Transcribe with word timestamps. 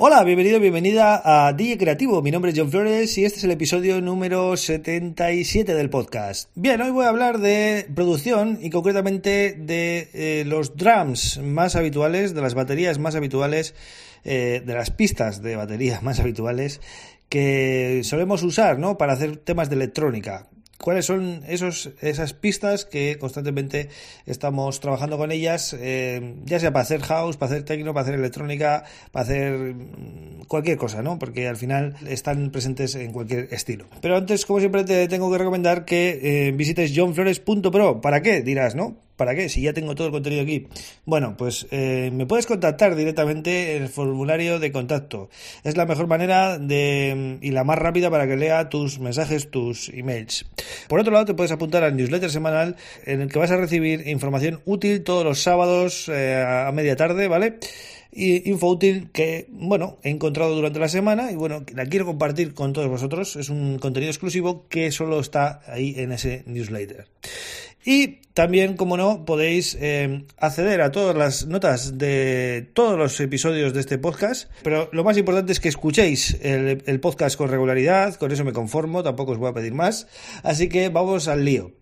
Hola, 0.00 0.22
bienvenido, 0.22 0.60
bienvenida 0.60 1.20
a 1.24 1.52
DJ 1.52 1.76
Creativo. 1.76 2.22
Mi 2.22 2.30
nombre 2.30 2.52
es 2.52 2.56
John 2.56 2.70
Flores 2.70 3.18
y 3.18 3.24
este 3.24 3.38
es 3.38 3.44
el 3.44 3.50
episodio 3.50 4.00
número 4.00 4.56
77 4.56 5.74
del 5.74 5.90
podcast. 5.90 6.50
Bien, 6.54 6.80
hoy 6.80 6.92
voy 6.92 7.04
a 7.04 7.08
hablar 7.08 7.40
de 7.40 7.84
producción 7.96 8.60
y 8.62 8.70
concretamente 8.70 9.56
de 9.58 10.08
eh, 10.14 10.44
los 10.46 10.76
drums 10.76 11.38
más 11.38 11.74
habituales, 11.74 12.32
de 12.32 12.42
las 12.42 12.54
baterías 12.54 13.00
más 13.00 13.16
habituales, 13.16 13.74
eh, 14.22 14.62
de 14.64 14.72
las 14.72 14.92
pistas 14.92 15.42
de 15.42 15.56
batería 15.56 16.00
más 16.02 16.20
habituales 16.20 16.80
que 17.28 18.02
solemos 18.04 18.44
usar 18.44 18.78
¿no? 18.78 18.98
para 18.98 19.14
hacer 19.14 19.36
temas 19.38 19.68
de 19.68 19.76
electrónica 19.76 20.46
cuáles 20.88 21.04
son 21.04 21.42
esos, 21.46 21.90
esas 22.00 22.32
pistas 22.32 22.86
que 22.86 23.18
constantemente 23.18 23.90
estamos 24.24 24.80
trabajando 24.80 25.18
con 25.18 25.30
ellas, 25.30 25.76
eh, 25.78 26.36
ya 26.46 26.58
sea 26.58 26.72
para 26.72 26.84
hacer 26.84 27.02
house, 27.02 27.36
para 27.36 27.52
hacer 27.52 27.64
techno, 27.66 27.92
para 27.92 28.04
hacer 28.04 28.14
electrónica, 28.14 28.84
para 29.12 29.24
hacer 29.24 29.74
mm, 29.74 30.44
cualquier 30.48 30.78
cosa, 30.78 31.02
¿no? 31.02 31.18
Porque 31.18 31.46
al 31.46 31.58
final 31.58 31.94
están 32.08 32.50
presentes 32.50 32.94
en 32.94 33.12
cualquier 33.12 33.48
estilo. 33.52 33.84
Pero 34.00 34.16
antes, 34.16 34.46
como 34.46 34.60
siempre, 34.60 34.82
te 34.84 35.08
tengo 35.08 35.30
que 35.30 35.36
recomendar 35.36 35.84
que 35.84 36.20
eh, 36.22 36.52
visites 36.52 36.94
johnflores.pro. 36.96 38.00
¿Para 38.00 38.22
qué? 38.22 38.40
Dirás, 38.40 38.74
¿no? 38.74 39.07
¿Para 39.18 39.34
qué? 39.34 39.48
Si 39.48 39.62
ya 39.62 39.72
tengo 39.72 39.96
todo 39.96 40.06
el 40.06 40.12
contenido 40.12 40.44
aquí. 40.44 40.68
Bueno, 41.04 41.36
pues 41.36 41.66
eh, 41.72 42.12
me 42.14 42.24
puedes 42.24 42.46
contactar 42.46 42.94
directamente 42.94 43.76
en 43.76 43.82
el 43.82 43.88
formulario 43.88 44.60
de 44.60 44.70
contacto. 44.70 45.28
Es 45.64 45.76
la 45.76 45.86
mejor 45.86 46.06
manera 46.06 46.56
de, 46.56 47.36
y 47.42 47.50
la 47.50 47.64
más 47.64 47.80
rápida 47.80 48.10
para 48.10 48.28
que 48.28 48.36
lea 48.36 48.68
tus 48.68 49.00
mensajes, 49.00 49.50
tus 49.50 49.88
emails. 49.88 50.46
Por 50.86 51.00
otro 51.00 51.12
lado, 51.12 51.24
te 51.24 51.34
puedes 51.34 51.50
apuntar 51.50 51.82
al 51.82 51.96
newsletter 51.96 52.30
semanal 52.30 52.76
en 53.06 53.20
el 53.20 53.28
que 53.28 53.40
vas 53.40 53.50
a 53.50 53.56
recibir 53.56 54.06
información 54.06 54.60
útil 54.64 55.02
todos 55.02 55.24
los 55.24 55.42
sábados 55.42 56.08
eh, 56.08 56.40
a 56.40 56.70
media 56.70 56.94
tarde, 56.94 57.26
¿vale? 57.26 57.58
y 58.10 58.48
info 58.48 58.68
útil 58.68 59.10
que, 59.12 59.46
bueno, 59.50 59.98
he 60.02 60.10
encontrado 60.10 60.54
durante 60.54 60.78
la 60.78 60.88
semana 60.88 61.30
y, 61.30 61.36
bueno, 61.36 61.64
la 61.74 61.86
quiero 61.86 62.06
compartir 62.06 62.54
con 62.54 62.72
todos 62.72 62.88
vosotros. 62.88 63.36
Es 63.36 63.48
un 63.48 63.78
contenido 63.78 64.10
exclusivo 64.10 64.66
que 64.68 64.90
solo 64.90 65.20
está 65.20 65.60
ahí 65.66 65.94
en 65.96 66.12
ese 66.12 66.42
newsletter. 66.46 67.06
Y 67.90 68.20
también, 68.34 68.76
como 68.76 68.98
no, 68.98 69.24
podéis 69.24 69.74
eh, 69.80 70.26
acceder 70.36 70.82
a 70.82 70.92
todas 70.92 71.16
las 71.16 71.46
notas 71.46 71.96
de 71.96 72.68
todos 72.74 72.98
los 72.98 73.18
episodios 73.18 73.72
de 73.72 73.80
este 73.80 73.96
podcast. 73.96 74.50
Pero 74.62 74.90
lo 74.92 75.04
más 75.04 75.16
importante 75.16 75.52
es 75.52 75.58
que 75.58 75.70
escuchéis 75.70 76.36
el, 76.42 77.00
podcast 77.00 77.38
con 77.38 77.48
regularidad. 77.48 78.16
Con 78.16 78.30
eso 78.30 78.44
me 78.44 78.52
conformo, 78.52 79.02
tampoco 79.02 79.32
os 79.32 79.38
voy 79.38 79.48
a 79.48 79.54
pedir 79.54 79.72
más. 79.72 80.06
Así 80.42 80.68
que 80.68 80.90
vamos 80.90 81.28
al 81.28 81.46
lío. 81.46 81.72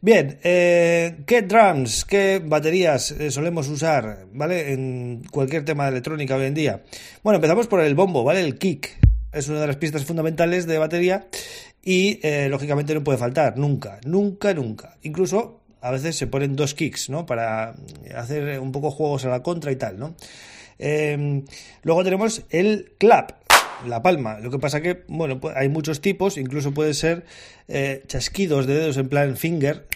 Bien, 0.00 0.38
eh, 0.44 1.24
¿qué 1.26 1.42
drums, 1.42 2.04
qué 2.04 2.40
baterías 2.44 3.10
eh, 3.10 3.32
solemos 3.32 3.68
usar, 3.68 4.28
¿vale? 4.32 4.72
En 4.72 5.24
cualquier 5.32 5.64
tema 5.64 5.86
de 5.86 5.90
electrónica 5.90 6.36
hoy 6.36 6.46
en 6.46 6.54
día. 6.54 6.84
Bueno, 7.24 7.38
empezamos 7.38 7.66
por 7.66 7.80
el 7.80 7.96
bombo, 7.96 8.22
¿vale? 8.22 8.40
El 8.40 8.56
kick. 8.56 9.00
Es 9.32 9.48
una 9.48 9.60
de 9.62 9.66
las 9.66 9.76
pistas 9.76 10.04
fundamentales 10.04 10.68
de 10.68 10.78
batería 10.78 11.26
y 11.86 12.18
eh, 12.24 12.48
lógicamente 12.48 12.92
no 12.94 13.04
puede 13.04 13.16
faltar, 13.16 13.56
nunca, 13.56 14.00
nunca, 14.04 14.52
nunca. 14.52 14.96
Incluso 15.02 15.60
a 15.80 15.92
veces 15.92 16.16
se 16.16 16.26
ponen 16.26 16.56
dos 16.56 16.74
kicks, 16.74 17.10
¿no? 17.10 17.26
Para 17.26 17.76
hacer 18.12 18.58
un 18.58 18.72
poco 18.72 18.90
juegos 18.90 19.24
a 19.24 19.28
la 19.28 19.44
contra 19.44 19.70
y 19.70 19.76
tal, 19.76 19.96
¿no? 19.96 20.16
Em, 20.80 21.44
luego 21.84 22.02
tenemos 22.02 22.42
el 22.50 22.92
clap, 22.98 23.30
la 23.86 24.02
palma. 24.02 24.40
Lo 24.40 24.50
que 24.50 24.58
pasa 24.58 24.80
que, 24.80 25.04
bueno, 25.06 25.38
pues 25.38 25.56
hay 25.56 25.68
muchos 25.68 26.00
tipos, 26.00 26.38
incluso 26.38 26.74
puede 26.74 26.92
ser 26.92 27.24
eh, 27.68 28.02
chasquidos 28.08 28.66
de 28.66 28.74
dedos 28.74 28.96
en 28.96 29.08
plan 29.08 29.36
finger, 29.36 29.86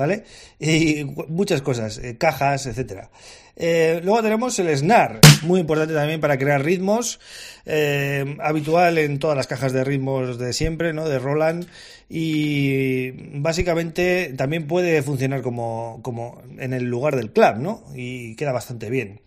¿vale? 0.00 0.24
Y 0.58 1.04
muchas 1.28 1.60
cosas, 1.60 1.98
eh, 1.98 2.16
cajas, 2.16 2.64
etcétera. 2.64 3.10
Eh, 3.54 4.00
luego 4.02 4.22
tenemos 4.22 4.58
el 4.58 4.74
snare, 4.74 5.20
muy 5.42 5.60
importante 5.60 5.92
también 5.92 6.22
para 6.22 6.38
crear 6.38 6.64
ritmos, 6.64 7.20
eh, 7.66 8.38
habitual 8.40 8.96
en 8.96 9.18
todas 9.18 9.36
las 9.36 9.46
cajas 9.46 9.74
de 9.74 9.84
ritmos 9.84 10.38
de 10.38 10.54
siempre, 10.54 10.94
¿no? 10.94 11.06
De 11.06 11.18
Roland 11.18 11.66
y 12.08 13.10
básicamente 13.38 14.32
también 14.38 14.66
puede 14.66 15.02
funcionar 15.02 15.42
como, 15.42 16.00
como 16.02 16.40
en 16.58 16.72
el 16.72 16.84
lugar 16.84 17.14
del 17.16 17.30
clap, 17.30 17.58
¿no? 17.58 17.84
Y 17.94 18.34
queda 18.36 18.52
bastante 18.52 18.88
bien. 18.88 19.20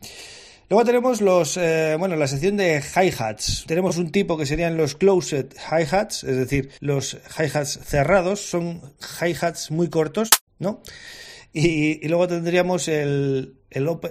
Luego 0.70 0.86
tenemos 0.86 1.22
los, 1.22 1.60
bueno, 2.00 2.16
la 2.16 2.26
sección 2.26 2.58
de 2.58 2.82
hi-hats. 2.82 3.66
Tenemos 3.68 3.98
un 3.98 4.12
tipo 4.12 4.38
que 4.38 4.48
serían 4.48 4.76
los 4.76 4.96
closed 4.96 5.54
hi-hats, 5.70 6.24
es 6.24 6.36
decir, 6.36 6.72
los 6.80 7.20
hi-hats 7.38 7.80
cerrados, 7.86 8.40
son 8.40 8.82
hi-hats 9.22 9.70
muy 9.70 9.90
cortos 9.90 10.30
Y, 11.54 12.08
luego 12.08 12.28
tendríamos 12.28 12.88
el, 12.88 13.56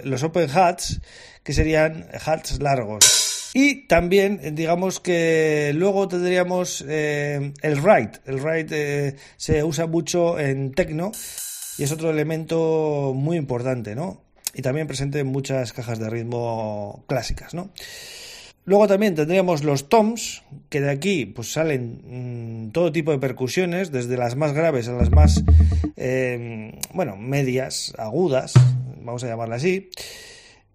los 0.03 0.23
open 0.23 0.49
hats, 0.49 1.01
que 1.43 1.53
serían 1.53 2.07
hats 2.25 2.59
largos. 2.61 3.51
Y 3.53 3.85
también, 3.87 4.55
digamos 4.55 4.99
que 4.99 5.71
luego 5.75 6.07
tendríamos 6.07 6.83
eh, 6.87 7.53
el 7.61 7.77
ride. 7.77 8.11
El 8.25 8.39
ride 8.39 8.67
eh, 9.09 9.15
se 9.37 9.63
usa 9.63 9.85
mucho 9.85 10.39
en 10.39 10.71
techno 10.71 11.11
y 11.77 11.83
es 11.83 11.91
otro 11.91 12.09
elemento 12.09 13.13
muy 13.15 13.37
importante, 13.37 13.93
¿no? 13.93 14.23
Y 14.55 14.61
también 14.61 14.87
presente 14.87 15.19
en 15.19 15.27
muchas 15.27 15.73
cajas 15.73 15.99
de 15.99 16.09
ritmo 16.09 17.05
clásicas, 17.07 17.53
¿no? 17.53 17.71
Luego 18.65 18.87
también 18.87 19.13
tendríamos 19.13 19.63
los 19.63 19.89
toms, 19.89 20.41
que 20.69 20.79
de 20.79 20.89
aquí 20.89 21.25
pues 21.25 21.51
salen 21.51 22.67
mm, 22.67 22.71
todo 22.71 22.93
tipo 22.93 23.11
de 23.11 23.19
percusiones, 23.19 23.91
desde 23.91 24.15
las 24.15 24.35
más 24.37 24.53
graves 24.53 24.87
a 24.87 24.93
las 24.93 25.11
más, 25.11 25.43
eh, 25.97 26.79
bueno, 26.93 27.17
medias, 27.17 27.93
agudas, 27.97 28.53
vamos 29.01 29.23
a 29.23 29.27
llamarla 29.27 29.55
así. 29.55 29.89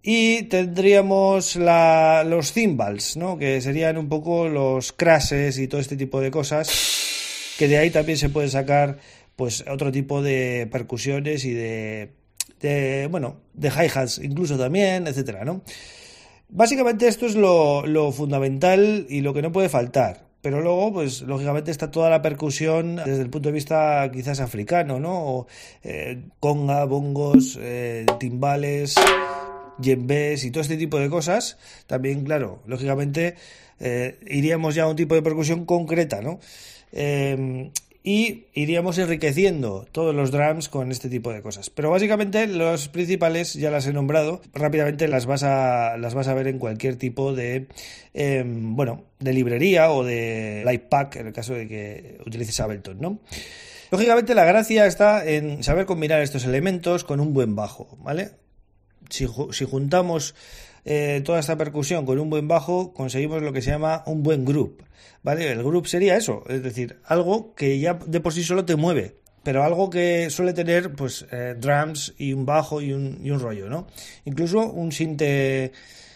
Y 0.03 0.43
tendríamos 0.43 1.55
los 1.55 2.53
cymbals, 2.53 3.17
¿no? 3.17 3.37
que 3.37 3.59
serían 3.59 3.97
un 3.97 4.07
poco 4.07 4.47
los 4.47 4.93
crashes 4.93 5.57
y 5.57 5.67
todo 5.67 5.81
este 5.81 5.97
tipo 5.97 6.21
de 6.21 6.31
cosas, 6.31 7.55
que 7.57 7.67
de 7.67 7.79
ahí 7.79 7.89
también 7.89 8.17
se 8.17 8.29
puede 8.29 8.49
sacar 8.49 8.97
pues 9.35 9.65
otro 9.67 9.91
tipo 9.91 10.21
de 10.21 10.67
percusiones 10.71 11.43
y 11.43 11.53
de, 11.53 12.11
de 12.61 13.07
bueno, 13.09 13.37
de 13.53 13.69
hi-hats 13.69 14.19
incluso 14.23 14.57
también, 14.57 15.07
etcétera, 15.07 15.43
¿no? 15.43 15.63
Básicamente 16.49 17.07
esto 17.07 17.27
es 17.27 17.35
lo, 17.35 18.11
fundamental 18.11 19.05
y 19.07 19.21
lo 19.21 19.33
que 19.33 19.41
no 19.41 19.51
puede 19.51 19.69
faltar. 19.69 20.27
Pero 20.41 20.61
luego, 20.61 20.93
pues 20.93 21.21
lógicamente 21.21 21.69
está 21.69 21.91
toda 21.91 22.09
la 22.09 22.21
percusión 22.21 22.95
desde 22.95 23.21
el 23.21 23.29
punto 23.29 23.49
de 23.49 23.53
vista 23.53 24.09
quizás 24.11 24.39
africano, 24.39 24.99
¿no? 24.99 25.13
O, 25.13 25.47
eh, 25.83 26.23
conga, 26.39 26.85
bongos, 26.85 27.59
eh, 27.61 28.05
timbales, 28.19 28.95
yembés 29.81 30.45
y 30.45 30.51
todo 30.51 30.61
este 30.61 30.77
tipo 30.77 30.97
de 30.97 31.09
cosas. 31.09 31.57
También, 31.87 32.23
claro, 32.23 32.61
lógicamente 32.65 33.35
eh, 33.79 34.17
iríamos 34.27 34.75
ya 34.75 34.83
a 34.83 34.87
un 34.87 34.95
tipo 34.95 35.13
de 35.13 35.21
percusión 35.21 35.65
concreta, 35.65 36.21
¿no? 36.21 36.39
Y 38.03 38.45
iríamos 38.53 38.97
enriqueciendo 38.97 39.85
todos 39.91 40.15
los 40.15 40.31
drums 40.31 40.69
con 40.69 40.91
este 40.91 41.09
tipo 41.09 41.33
de 41.33 41.41
cosas. 41.41 41.69
Pero 41.69 41.89
básicamente 41.89 42.47
los 42.47 42.87
principales 42.87 43.53
ya 43.53 43.71
las 43.71 43.87
he 43.87 43.93
nombrado, 43.93 44.41
rápidamente 44.53 45.07
las 45.07 45.25
vas 45.25 45.43
a, 45.43 45.97
las 45.97 46.13
vas 46.13 46.27
a 46.27 46.33
ver 46.33 46.47
en 46.47 46.59
cualquier 46.59 46.95
tipo 46.95 47.33
de, 47.33 47.67
em, 48.13 48.75
bueno, 48.75 49.03
de 49.19 49.33
librería 49.33 49.91
o 49.91 50.03
de 50.03 50.61
light 50.63 50.83
pack 50.83 51.17
en 51.17 51.27
el 51.27 51.33
caso 51.33 51.53
de 51.53 51.67
que 51.67 52.17
utilices 52.25 52.59
Ableton, 52.59 52.99
¿no? 53.01 53.19
Lógicamente 53.91 54.35
la 54.35 54.45
gracia 54.45 54.85
está 54.85 55.25
en 55.27 55.63
saber 55.63 55.85
combinar 55.85 56.21
estos 56.21 56.45
elementos 56.45 57.03
con 57.03 57.19
un 57.19 57.33
buen 57.33 57.55
bajo, 57.55 57.97
¿vale? 58.01 58.31
Si, 59.09 59.27
si 59.51 59.65
juntamos 59.65 60.35
eh, 60.85 61.21
toda 61.23 61.39
esta 61.39 61.57
percusión 61.57 62.05
con 62.05 62.19
un 62.19 62.29
buen 62.29 62.47
bajo, 62.47 62.93
conseguimos 62.93 63.41
lo 63.41 63.53
que 63.53 63.61
se 63.61 63.71
llama 63.71 64.03
un 64.05 64.23
buen 64.23 64.45
group. 64.45 64.83
¿Vale? 65.21 65.51
El 65.51 65.63
group 65.63 65.87
sería 65.87 66.15
eso, 66.15 66.43
es 66.47 66.63
decir, 66.63 66.99
algo 67.03 67.53
que 67.53 67.77
ya 67.79 67.95
de 68.05 68.21
por 68.21 68.33
sí 68.33 68.43
solo 68.43 68.63
te 68.63 68.77
mueve, 68.77 69.17
pero 69.43 69.63
algo 69.63 69.89
que 69.89 70.29
suele 70.29 70.53
tener 70.53 70.93
pues 70.93 71.25
eh, 71.31 71.55
drums 71.57 72.13
y 72.17 72.33
un 72.33 72.45
bajo 72.45 72.81
y 72.81 72.93
un, 72.93 73.19
y 73.21 73.31
un 73.31 73.39
rollo, 73.39 73.69
¿no? 73.69 73.87
Incluso 74.23 74.71
un 74.71 74.91
sinte 74.91 75.73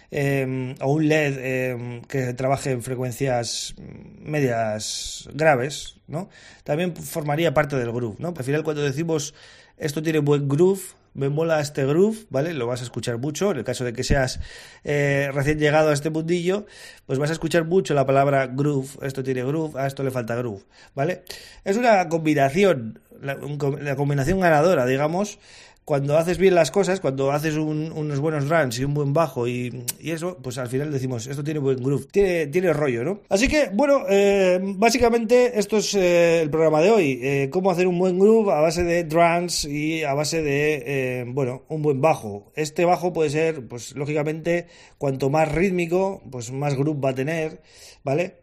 em, 0.09 0.75
o 0.79 0.93
un 0.93 1.07
LED 1.07 1.37
em, 1.37 2.01
que 2.03 2.33
trabaje 2.33 2.71
en 2.71 2.81
frecuencias 2.81 3.75
medias 4.21 5.27
graves, 5.33 5.97
¿no? 6.07 6.29
También 6.63 6.95
formaría 6.95 7.53
parte 7.53 7.75
del 7.75 7.91
groove, 7.91 8.17
¿no? 8.19 8.33
Al 8.35 8.43
final 8.43 8.63
cuando 8.63 8.83
decimos 8.83 9.33
esto 9.77 10.01
tiene 10.01 10.19
buen 10.19 10.47
groove, 10.47 10.81
me 11.13 11.29
mola 11.29 11.59
este 11.59 11.85
groove, 11.85 12.25
¿vale? 12.29 12.53
Lo 12.53 12.67
vas 12.67 12.81
a 12.81 12.83
escuchar 12.83 13.17
mucho. 13.17 13.51
En 13.51 13.57
el 13.57 13.63
caso 13.63 13.83
de 13.83 13.93
que 13.93 14.03
seas 14.03 14.39
eh, 14.83 15.29
recién 15.33 15.59
llegado 15.59 15.89
a 15.89 15.93
este 15.93 16.09
mundillo, 16.09 16.65
pues 17.05 17.19
vas 17.19 17.29
a 17.29 17.33
escuchar 17.33 17.65
mucho 17.65 17.93
la 17.93 18.05
palabra 18.05 18.47
groove. 18.47 18.89
Esto 19.01 19.23
tiene 19.23 19.43
groove, 19.43 19.79
a 19.79 19.87
esto 19.87 20.03
le 20.03 20.11
falta 20.11 20.35
groove, 20.35 20.63
¿vale? 20.95 21.23
Es 21.63 21.77
una 21.77 22.09
combinación, 22.09 22.99
la, 23.21 23.95
combinación 23.95 24.39
ganadora, 24.39 24.85
digamos, 24.85 25.39
cuando 25.85 26.17
haces 26.17 26.37
bien 26.37 26.55
las 26.55 26.71
cosas, 26.71 26.99
cuando 27.01 27.31
haces 27.31 27.55
unos 27.55 28.19
buenos 28.19 28.47
runs 28.47 28.79
y 28.79 28.85
un 28.85 28.93
buen 28.93 29.11
bajo 29.11 29.47
y, 29.47 29.83
eso, 30.01 30.37
pues 30.41 30.57
al 30.57 30.69
final 30.69 30.91
decimos, 30.91 31.27
esto 31.27 31.43
tiene 31.43 31.59
buen 31.59 31.83
groove, 31.83 32.07
tiene, 32.09 32.47
tiene 32.47 32.71
rollo, 32.71 33.03
¿no? 33.03 33.21
Así 33.29 33.47
que, 33.47 33.69
bueno, 33.73 34.03
eh, 34.09 34.59
básicamente 34.61 35.59
esto 35.59 35.77
es 35.77 35.93
eh, 35.95 36.41
el 36.41 36.49
programa 36.49 36.81
de 36.81 36.91
hoy, 36.91 37.19
eh, 37.21 37.49
cómo 37.51 37.69
hacer 37.69 37.87
un 37.87 37.99
buen 37.99 38.17
groove 38.17 38.51
a 38.51 38.61
base 38.61 38.83
de 38.83 39.03
drums 39.03 39.65
y 39.65 40.03
a 40.03 40.13
base 40.13 40.41
de, 40.41 41.25
bueno, 41.27 41.63
un 41.67 41.81
buen 41.81 41.99
bajo. 41.99 42.51
Este 42.55 42.85
bajo 42.85 43.11
puede 43.11 43.29
ser, 43.29 43.67
pues 43.67 43.93
lógicamente, 43.95 44.67
cuanto 44.97 45.29
más 45.29 45.51
rítmico, 45.51 46.21
pues 46.31 46.51
más 46.51 46.75
groove 46.75 47.01
va 47.01 47.09
a 47.09 47.15
tener, 47.15 47.61
¿vale? 48.03 48.37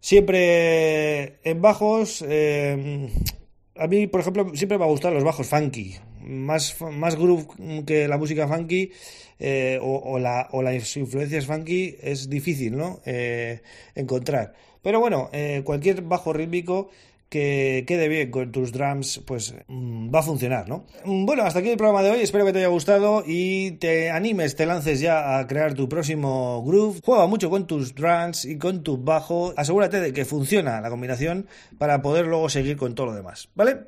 Siempre 0.00 1.40
en 1.44 1.62
bajos... 1.62 2.22
a 2.22 3.86
mí, 3.88 4.06
por 4.06 4.20
ejemplo, 4.20 4.50
siempre 4.54 4.76
me 4.76 4.84
ha 4.84 4.88
gustado 4.88 5.14
los 5.14 5.24
bajos 5.24 5.46
funky, 5.46 5.96
más, 6.24 6.76
más 6.80 7.16
groove 7.16 7.46
que 7.86 8.08
la 8.08 8.18
música 8.18 8.48
funky 8.48 8.90
eh, 9.38 9.78
o, 9.82 10.18
la, 10.18 10.48
o, 10.52 10.62
las 10.62 10.96
influencias 10.96 11.46
funky 11.46 11.96
es 12.00 12.28
difícil 12.28 12.76
¿no? 12.76 13.00
Eh, 13.04 13.62
encontrar. 13.94 14.54
Pero 14.82 15.00
bueno, 15.00 15.30
eh, 15.32 15.62
cualquier 15.64 16.02
bajo 16.02 16.32
rítmico 16.32 16.90
que 17.34 17.84
quede 17.86 18.06
bien 18.06 18.30
con 18.30 18.52
tus 18.52 18.70
drums, 18.70 19.20
pues 19.26 19.56
mm, 19.66 20.14
va 20.14 20.20
a 20.20 20.22
funcionar, 20.22 20.68
¿no? 20.68 20.84
Mm, 21.04 21.26
bueno, 21.26 21.42
hasta 21.42 21.58
aquí 21.58 21.70
el 21.70 21.76
programa 21.76 22.02
de 22.02 22.10
hoy. 22.10 22.20
Espero 22.20 22.44
que 22.44 22.52
te 22.52 22.58
haya 22.58 22.68
gustado 22.68 23.24
y 23.26 23.72
te 23.72 24.10
animes, 24.10 24.54
te 24.54 24.66
lances 24.66 25.00
ya 25.00 25.38
a 25.38 25.46
crear 25.48 25.74
tu 25.74 25.88
próximo 25.88 26.62
groove. 26.64 27.00
Juega 27.02 27.26
mucho 27.26 27.50
con 27.50 27.66
tus 27.66 27.94
drums 27.94 28.44
y 28.44 28.56
con 28.56 28.84
tu 28.84 28.98
bajo. 28.98 29.52
Asegúrate 29.56 30.00
de 30.00 30.12
que 30.12 30.24
funciona 30.24 30.80
la 30.80 30.90
combinación 30.90 31.48
para 31.76 32.02
poder 32.02 32.26
luego 32.26 32.48
seguir 32.48 32.76
con 32.76 32.94
todo 32.94 33.06
lo 33.06 33.14
demás, 33.14 33.48
¿vale? 33.56 33.78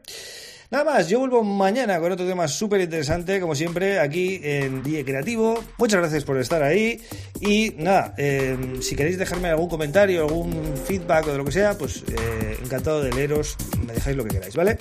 Nada 0.70 0.84
más, 0.84 1.08
yo 1.08 1.20
vuelvo 1.20 1.44
mañana 1.44 2.00
con 2.00 2.10
otro 2.10 2.26
tema 2.26 2.48
súper 2.48 2.80
interesante, 2.80 3.40
como 3.40 3.54
siempre, 3.54 4.00
aquí 4.00 4.40
en 4.42 4.82
Die 4.82 5.04
Creativo. 5.04 5.62
Muchas 5.78 6.00
gracias 6.00 6.24
por 6.24 6.38
estar 6.38 6.62
ahí. 6.62 7.00
Y 7.40 7.74
nada, 7.78 8.14
em, 8.16 8.82
si 8.82 8.96
queréis 8.96 9.16
dejarme 9.16 9.48
algún 9.48 9.68
comentario, 9.68 10.22
algún 10.22 10.74
feedback 10.84 11.28
o 11.28 11.32
de 11.32 11.38
lo 11.38 11.44
que 11.44 11.52
sea, 11.52 11.78
pues 11.78 12.02
eh, 12.08 12.58
encantado 12.64 13.02
de 13.02 13.12
leeros, 13.12 13.56
me 13.86 13.92
dejáis 13.92 14.16
lo 14.16 14.24
que 14.24 14.30
queráis, 14.30 14.56
¿vale? 14.56 14.78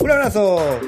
Un 0.00 0.10
abrazo. 0.10 0.80